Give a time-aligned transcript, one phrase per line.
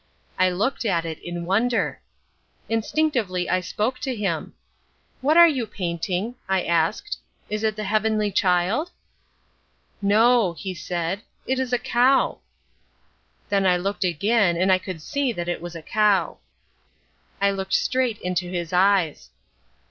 [0.39, 2.01] I looked at it in wonder.
[2.67, 4.55] Instinctively I spoke to him.
[5.21, 7.01] "What are you painting?" I said.
[7.51, 8.89] "Is it the Heavenly Child?"
[10.01, 12.39] "No," he said, "it is a cow!"
[13.49, 16.39] Then I looked again and I could see that it was a cow.
[17.39, 19.29] I looked straight into his eyes.